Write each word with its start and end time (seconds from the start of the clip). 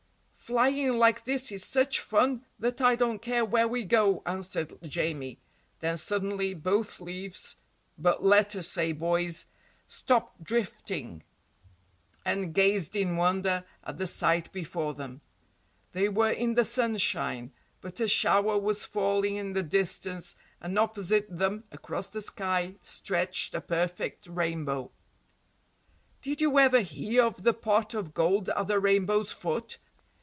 "Flying 0.43 0.97
like 0.97 1.23
this 1.23 1.49
is 1.49 1.63
such 1.63 2.01
fun 2.01 2.43
that 2.59 2.81
I 2.81 2.97
don't 2.97 3.21
care 3.21 3.45
where 3.45 3.69
we 3.69 3.85
go," 3.85 4.21
answered 4.25 4.73
Jamie, 4.83 5.39
then 5.79 5.97
suddenly 5.97 6.53
both 6.53 6.99
leaves 6.99 7.55
but 7.97 8.21
let 8.21 8.53
us 8.57 8.67
say 8.67 8.91
boys 8.91 9.45
stopped 9.87 10.43
drifting 10.43 11.23
and 12.25 12.53
gazed 12.53 12.97
in 12.97 13.15
wonder 13.15 13.63
at 13.85 13.95
the 13.97 14.05
sight 14.07 14.51
before 14.51 14.93
them. 14.93 15.21
They 15.93 16.09
were 16.09 16.31
in 16.33 16.55
the 16.55 16.65
sunshine, 16.65 17.53
but 17.79 18.01
a 18.01 18.07
shower 18.09 18.57
was 18.57 18.83
falling 18.83 19.37
in 19.37 19.53
the 19.53 19.63
distance 19.63 20.35
and 20.59 20.77
opposite 20.77 21.27
them, 21.33 21.63
across 21.71 22.09
the 22.09 22.19
sky, 22.19 22.75
stretched 22.81 23.55
a 23.55 23.61
perfect 23.61 24.27
rainbow. 24.27 24.91
"Did 26.21 26.41
you 26.41 26.59
ever 26.59 26.81
hear 26.81 27.23
of 27.23 27.43
the 27.43 27.53
pot 27.53 27.93
of 27.93 28.13
gold 28.13 28.49
at 28.49 28.67
the 28.67 28.81
rainbow's 28.81 29.31
foot?" 29.31 29.77